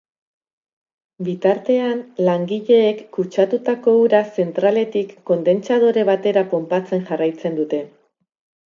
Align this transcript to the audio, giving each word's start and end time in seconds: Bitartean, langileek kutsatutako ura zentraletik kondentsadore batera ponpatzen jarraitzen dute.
Bitartean, 1.27 1.99
langileek 2.29 3.03
kutsatutako 3.19 3.95
ura 4.07 4.25
zentraletik 4.41 5.15
kondentsadore 5.33 6.11
batera 6.13 6.47
ponpatzen 6.57 7.11
jarraitzen 7.13 7.63
dute. 7.63 7.87